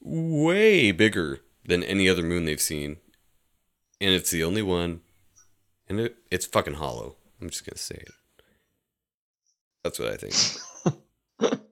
[0.01, 2.97] way bigger than any other moon they've seen.
[4.01, 5.03] And it's the only one.
[5.89, 7.17] And it, it's fucking hollow.
[7.41, 8.13] I'm just going to say it.
[9.85, 10.35] That's what I think.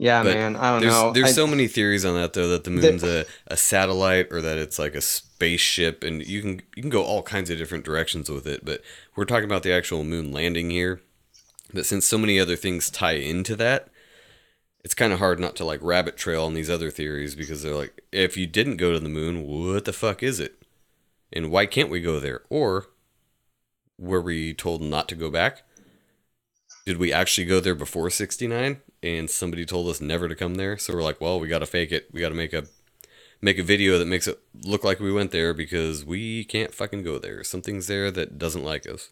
[0.00, 0.54] Yeah, But man.
[0.56, 1.12] I don't There's know.
[1.12, 4.28] there's I- so many theories on that though that the The- moon's a, a satellite
[4.30, 7.58] or that it's like a spaceship and you can you can go all kinds of
[7.58, 8.80] different directions with it, but
[9.16, 11.00] we're talking about the actual moon landing here.
[11.74, 13.88] But since so many other things tie into that,
[14.84, 17.74] it's kind of hard not to like rabbit trail on these other theories because they're
[17.74, 20.62] like if you didn't go to the moon, what the fuck is it?
[21.32, 22.42] And why can't we go there?
[22.48, 22.86] Or
[23.98, 25.62] were we told not to go back?
[26.86, 30.78] Did we actually go there before 69 and somebody told us never to come there?
[30.78, 32.08] So we're like, well, we got to fake it.
[32.12, 32.64] We got to make a
[33.40, 37.02] make a video that makes it look like we went there because we can't fucking
[37.02, 37.44] go there.
[37.44, 39.10] Something's there that doesn't like us.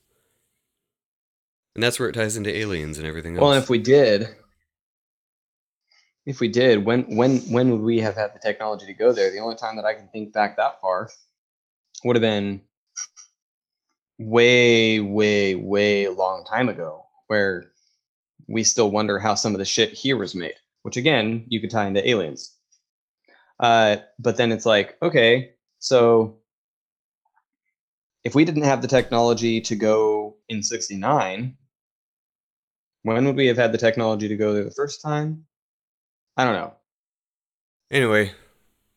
[1.74, 3.42] And that's where it ties into aliens and everything else.
[3.42, 4.28] Well, if we did,
[6.24, 9.30] if we did, when when when would we have had the technology to go there?
[9.30, 11.10] The only time that I can think back that far
[12.04, 12.62] would have been
[14.18, 17.72] way, way, way long time ago, where
[18.48, 20.54] we still wonder how some of the shit here was made.
[20.82, 22.54] Which again, you could tie into aliens.
[23.58, 26.38] Uh, but then it's like, okay, so
[28.22, 31.56] if we didn't have the technology to go in '69,
[33.02, 35.46] when would we have had the technology to go there the first time?
[36.36, 36.74] I don't know.
[37.90, 38.32] Anyway,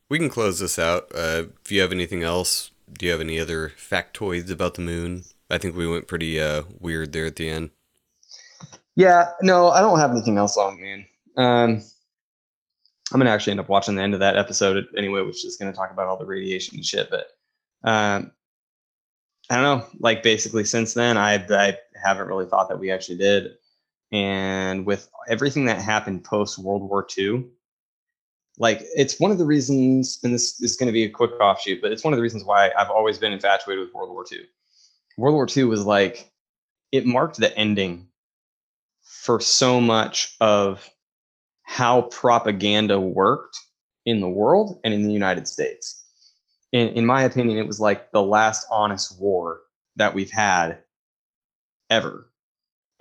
[0.10, 1.12] we can close this out.
[1.14, 5.26] Uh, if you have anything else, do you have any other factoids about the moon?
[5.50, 7.70] I think we went pretty uh, weird there at the end.
[9.00, 11.06] Yeah, no, I don't have anything else on man.
[11.38, 11.82] Um,
[13.14, 15.72] I'm gonna actually end up watching the end of that episode anyway, which is gonna
[15.72, 17.10] talk about all the radiation and shit.
[17.10, 17.28] But
[17.90, 18.34] um,
[19.50, 19.86] I don't know.
[20.02, 23.52] Like basically, since then, I I haven't really thought that we actually did.
[24.12, 27.46] And with everything that happened post World War II,
[28.58, 31.82] like it's one of the reasons, and this is going to be a quick offshoot,
[31.82, 34.40] but it's one of the reasons why I've always been infatuated with World War II.
[35.18, 36.34] World War II was like
[36.92, 38.09] it marked the ending
[39.22, 40.90] for so much of
[41.64, 43.60] how propaganda worked
[44.06, 46.06] in the world and in the United States.
[46.72, 49.62] In, in my opinion, it was like the last honest war
[49.98, 50.80] that we've had
[51.90, 52.32] ever.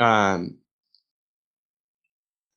[0.01, 0.59] Um,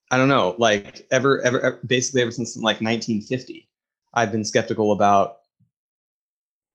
[0.09, 3.69] I don't know, like ever, ever, ever, basically ever since like 1950,
[4.13, 5.37] I've been skeptical about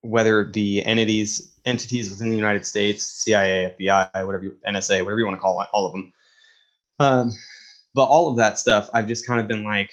[0.02, 5.26] whether the entities entities within the United States, CIA, FBI, whatever you, NSA, whatever you
[5.26, 6.12] want to call it, all of them.
[6.98, 7.32] Um,
[7.94, 9.90] but all of that stuff, I've just kind of been like,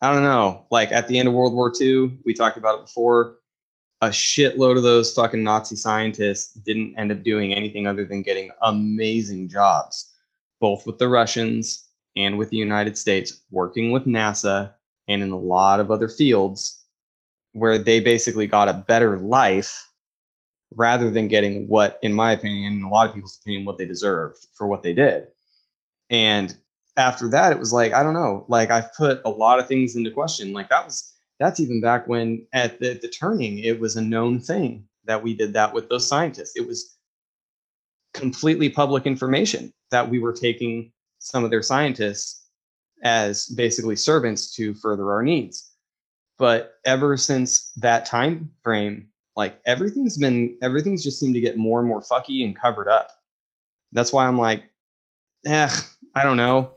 [0.00, 0.66] I don't know.
[0.70, 3.36] Like at the end of World War II, we talked about it before.
[4.00, 8.50] A shitload of those fucking Nazi scientists didn't end up doing anything other than getting
[8.62, 10.12] amazing jobs,
[10.60, 14.72] both with the Russians and with the United States, working with NASA
[15.08, 16.84] and in a lot of other fields
[17.52, 19.88] where they basically got a better life
[20.74, 23.86] rather than getting what, in my opinion, and a lot of people's opinion, what they
[23.86, 25.26] deserved for what they did.
[26.10, 26.56] And
[26.96, 29.96] after that, it was like, I don't know, like I've put a lot of things
[29.96, 30.52] into question.
[30.52, 34.40] Like that was, that's even back when at the, the turning, it was a known
[34.40, 36.56] thing that we did that with those scientists.
[36.56, 36.96] It was
[38.14, 42.46] completely public information that we were taking some of their scientists
[43.02, 45.72] as basically servants to further our needs.
[46.38, 51.80] But ever since that time frame, like everything's been everything's just seemed to get more
[51.80, 53.10] and more fucky and covered up.
[53.92, 54.64] That's why I'm like,
[55.46, 55.70] eh,
[56.14, 56.72] I don't know.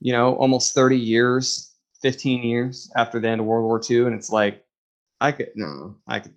[0.00, 1.70] You know, almost 30 years,
[2.02, 4.64] 15 years after the end of World War II, and it's like,
[5.20, 6.34] I could no, I could,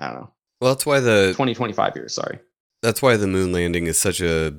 [0.00, 0.30] I don't know.
[0.60, 2.14] Well, that's why the 20, 25 years.
[2.14, 2.38] Sorry.
[2.82, 4.54] That's why the moon landing is such a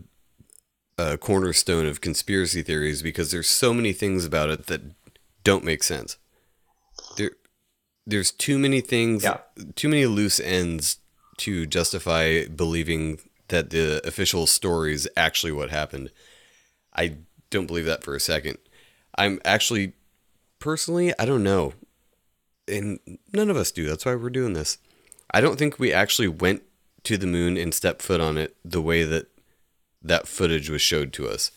[0.97, 4.82] a cornerstone of conspiracy theories because there's so many things about it that
[5.43, 6.17] don't make sense.
[7.17, 7.32] There,
[8.05, 9.39] there's too many things, Yeah.
[9.76, 10.99] too many loose ends
[11.38, 13.19] to justify believing
[13.49, 16.11] that the official story is actually what happened.
[16.95, 17.17] I
[17.49, 18.57] don't believe that for a second.
[19.17, 19.93] I'm actually,
[20.59, 21.73] personally, I don't know.
[22.67, 22.99] And
[23.33, 23.85] none of us do.
[23.85, 24.77] That's why we're doing this.
[25.31, 26.63] I don't think we actually went
[27.03, 29.27] to the moon and stepped foot on it the way that
[30.01, 31.51] that footage was showed to us.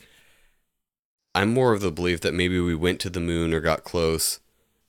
[1.35, 4.41] I'm more of the belief that maybe we went to the moon or got close,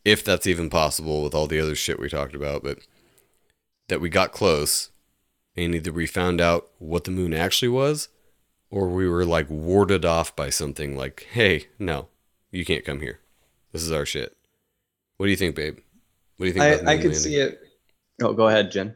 [0.04, 2.80] if that's even possible with all the other shit we talked about, but
[3.88, 4.90] that we got close
[5.56, 8.08] and either we found out what the moon actually was
[8.72, 12.10] or we were like warded off by something like, hey, no,
[12.52, 13.20] you can't come here.
[13.72, 14.36] This is our shit.
[15.18, 15.80] What do you think, babe?
[16.38, 16.66] What do you think?
[16.66, 17.14] about I, I moon could landing?
[17.14, 17.60] see it.
[18.22, 18.96] Oh, go ahead, Jen.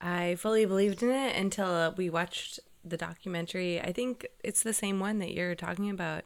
[0.00, 3.80] I fully believed in it until uh, we watched the documentary.
[3.80, 6.24] I think it's the same one that you're talking about.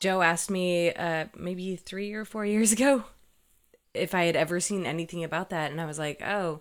[0.00, 3.04] Joe asked me uh, maybe three or four years ago
[3.94, 5.70] if I had ever seen anything about that.
[5.70, 6.60] And I was like, oh,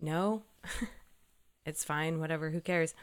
[0.00, 0.42] no,
[1.66, 2.94] it's fine, whatever, who cares?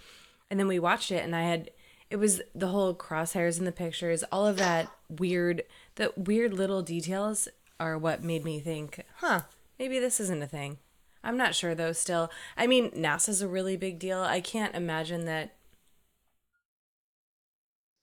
[0.51, 1.71] And then we watched it, and I had
[2.11, 5.63] it was the whole crosshairs in the pictures, all of that weird,
[5.95, 7.47] the weird little details
[7.79, 9.41] are what made me think, huh,
[9.79, 10.77] maybe this isn't a thing.
[11.23, 12.29] I'm not sure though, still.
[12.57, 14.19] I mean, NASA's a really big deal.
[14.19, 15.55] I can't imagine that.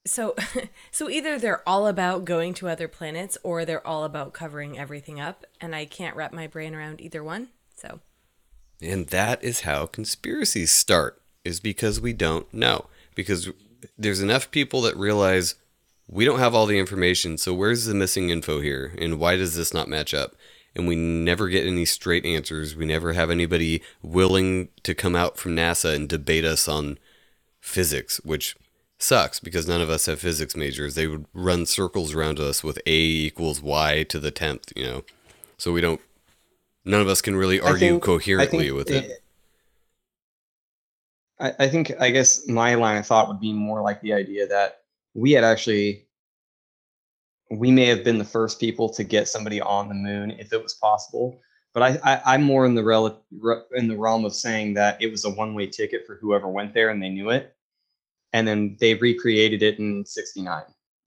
[0.07, 0.35] So,
[0.91, 5.19] so either they're all about going to other planets or they're all about covering everything
[5.19, 5.45] up.
[5.61, 7.49] And I can't wrap my brain around either one.
[7.75, 7.99] So,
[8.81, 12.87] And that is how conspiracies start, is because we don't know.
[13.15, 13.49] Because
[13.97, 15.55] there's enough people that realize
[16.07, 18.93] we don't have all the information, so where's the missing info here?
[18.97, 20.35] And why does this not match up?
[20.75, 22.75] and we never get any straight answers.
[22.75, 26.97] We never have anybody willing to come out from NASA and debate us on
[27.59, 28.55] physics, which
[28.97, 30.95] sucks because none of us have physics majors.
[30.95, 35.03] They would run circles around us with A equals Y to the 10th, you know.
[35.57, 36.01] So we don't,
[36.85, 39.23] none of us can really argue think- coherently with it.
[41.39, 44.47] I, I think I guess my line of thought would be more like the idea
[44.47, 44.81] that
[45.13, 46.05] we had actually
[47.51, 50.61] we may have been the first people to get somebody on the moon if it
[50.61, 51.41] was possible.
[51.73, 53.23] But I, I I'm more in the rel-
[53.75, 56.73] in the realm of saying that it was a one way ticket for whoever went
[56.73, 57.55] there and they knew it,
[58.33, 60.63] and then they recreated it in '69.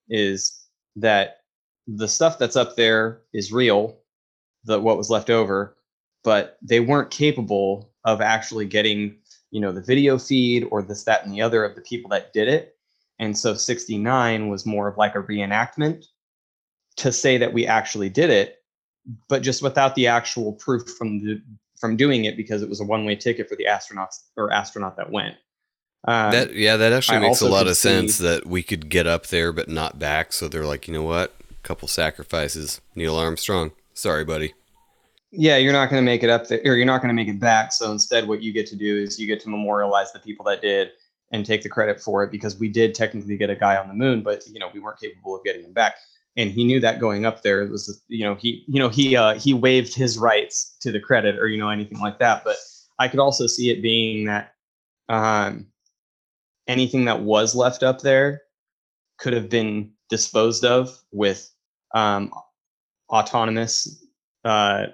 [0.08, 0.66] Is
[0.96, 1.40] that
[1.86, 3.98] the stuff that's up there is real,
[4.64, 5.76] the what was left over,
[6.22, 9.16] but they weren't capable of actually getting
[9.52, 12.32] you know the video feed or this that and the other of the people that
[12.32, 12.76] did it
[13.20, 16.06] and so 69 was more of like a reenactment
[16.96, 18.56] to say that we actually did it
[19.28, 21.40] but just without the actual proof from the
[21.78, 25.10] from doing it because it was a one-way ticket for the astronauts or astronaut that
[25.10, 25.36] went
[26.04, 28.88] um, that yeah, that actually I makes a lot of sense see- that we could
[28.88, 30.32] get up there but not back.
[30.32, 31.32] So they're like, you know what?
[31.50, 32.80] A couple sacrifices.
[32.94, 33.72] Neil Armstrong.
[33.94, 34.54] Sorry, buddy.
[35.32, 37.28] Yeah you're not going to make it up there or you're not going to make
[37.28, 37.72] it back.
[37.72, 40.60] So instead what you get to do is you get to memorialize the people that
[40.60, 40.90] did
[41.32, 43.94] and take the credit for it because we did technically get a guy on the
[43.94, 45.94] moon but you know we weren't capable of getting him back.
[46.36, 49.34] And he knew that going up there was you know he you know he uh
[49.34, 52.44] he waived his rights to the credit or you know anything like that.
[52.44, 52.56] But
[52.98, 54.54] i could also see it being that
[55.08, 55.66] um
[56.68, 58.42] anything that was left up there
[59.18, 61.50] could have been disposed of with
[61.94, 62.32] um
[63.10, 64.04] autonomous
[64.44, 64.86] uh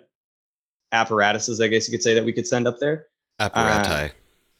[0.92, 3.06] apparatuses, I guess you could say that we could send up there
[3.40, 4.10] Apparati.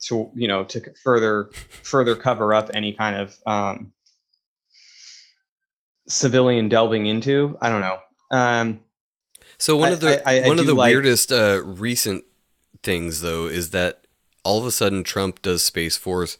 [0.03, 1.51] to you know to further
[1.83, 3.93] further cover up any kind of um,
[6.09, 7.57] civilian delving into.
[7.61, 7.99] I don't know.
[8.31, 8.81] Um,
[9.59, 12.25] So one I- of the I- I- I one of the like- weirdest uh, recent
[12.83, 14.07] things though is that
[14.45, 16.39] all of a sudden Trump does Space Force.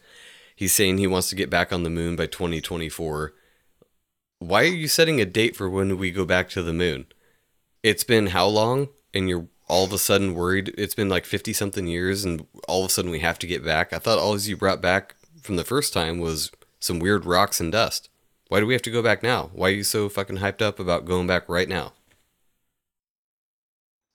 [0.55, 3.33] He's saying he wants to get back on the moon by 2024.
[4.41, 7.07] Why are you setting a date for when we go back to the moon?
[7.83, 8.89] It's been how long?
[9.15, 10.75] And you're all of a sudden worried.
[10.79, 13.65] It's been like 50 something years, and all of a sudden we have to get
[13.65, 13.93] back.
[13.93, 16.51] I thought all you brought back from the first time was
[16.81, 18.09] some weird rocks and dust.
[18.49, 19.51] Why do we have to go back now?
[19.53, 21.93] Why are you so fucking hyped up about going back right now?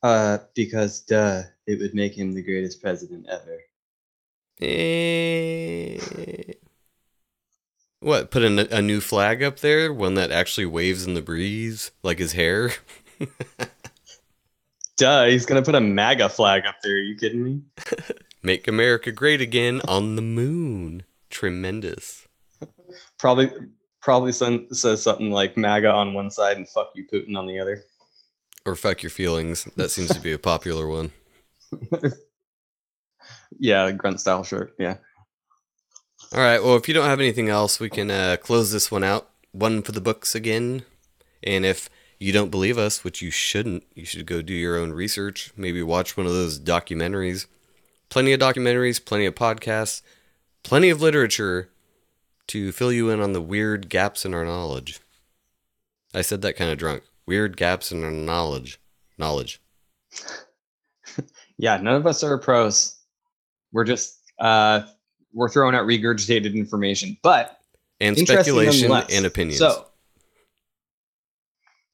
[0.04, 3.60] uh, because duh, it would make him the greatest president ever.
[4.60, 6.00] Eh.
[8.00, 8.30] What?
[8.32, 9.92] Put a, a new flag up there?
[9.94, 12.74] One that actually waves in the breeze, like his hair?
[14.98, 16.94] Duh, he's gonna put a MAGA flag up there.
[16.94, 17.62] Are you kidding me?
[18.44, 21.04] Make America great again on the moon.
[21.30, 22.28] Tremendous.
[23.18, 23.50] Probably,
[24.02, 27.84] probably says something like MAGA on one side and "fuck you, Putin" on the other.
[28.66, 29.66] Or fuck your feelings.
[29.76, 31.12] That seems to be a popular one.
[33.60, 34.76] Yeah, grunt style shirt.
[34.80, 34.98] Yeah.
[36.34, 36.64] All right.
[36.64, 39.30] Well, if you don't have anything else, we can uh, close this one out.
[39.52, 40.84] One for the books again.
[41.44, 41.90] And if
[42.24, 45.52] you don't believe us, which you shouldn't, you should go do your own research.
[45.58, 47.48] Maybe watch one of those documentaries.
[48.08, 50.02] Plenty of documentaries, plenty of podcasts,
[50.64, 51.70] plenty of literature
[52.48, 55.02] to fill you in on the weird gaps in our knowledge.
[56.14, 57.04] I said that kind of drunk.
[57.26, 58.80] Weird gaps in our knowledge.
[59.18, 59.62] Knowledge.
[61.60, 62.98] Yeah, none of us are pros.
[63.72, 64.82] We're just uh
[65.34, 67.60] we're throwing out regurgitated information, but
[68.02, 69.60] And speculation and opinions.
[69.60, 69.86] So,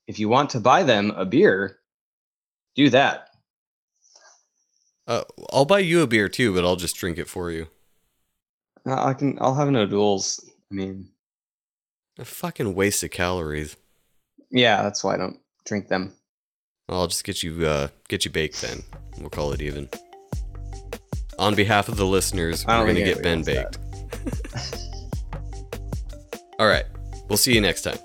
[0.10, 1.78] if you want to buy them a beer,
[2.76, 3.28] do that.
[5.08, 7.68] uh, I'll buy you a beer too, but I'll just drink it for you.
[8.88, 9.38] Uh, I can.
[9.40, 10.44] I'll have no duels.
[10.72, 11.10] I mean,
[12.18, 13.78] A fucking waste of calories.
[14.52, 16.14] yeah, that's why I don't drink them.
[16.90, 18.82] I'll just get you uh get you baked then.
[19.20, 19.88] We'll call it even.
[21.38, 23.78] On behalf of the listeners, we're gonna get Ben baked.
[26.60, 26.86] All right.
[27.30, 28.00] We'll see you next time.